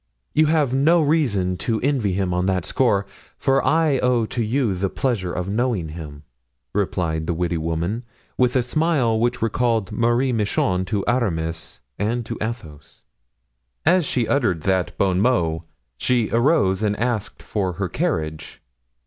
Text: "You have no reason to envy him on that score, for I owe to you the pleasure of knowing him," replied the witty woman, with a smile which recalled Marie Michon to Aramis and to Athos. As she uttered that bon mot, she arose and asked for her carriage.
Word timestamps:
"You 0.33 0.47
have 0.47 0.73
no 0.73 0.99
reason 0.99 1.57
to 1.57 1.79
envy 1.81 2.13
him 2.13 2.33
on 2.33 2.47
that 2.47 2.65
score, 2.65 3.05
for 3.37 3.63
I 3.63 3.99
owe 3.99 4.25
to 4.25 4.41
you 4.43 4.73
the 4.73 4.89
pleasure 4.89 5.31
of 5.31 5.47
knowing 5.47 5.89
him," 5.89 6.23
replied 6.73 7.27
the 7.27 7.35
witty 7.35 7.59
woman, 7.59 8.01
with 8.35 8.55
a 8.55 8.63
smile 8.63 9.19
which 9.19 9.43
recalled 9.43 9.91
Marie 9.91 10.33
Michon 10.33 10.85
to 10.85 11.05
Aramis 11.07 11.81
and 11.99 12.25
to 12.25 12.35
Athos. 12.41 13.03
As 13.85 14.03
she 14.03 14.27
uttered 14.27 14.61
that 14.61 14.97
bon 14.97 15.21
mot, 15.21 15.61
she 15.99 16.31
arose 16.31 16.81
and 16.81 16.97
asked 16.99 17.43
for 17.43 17.73
her 17.73 17.87
carriage. 17.87 18.59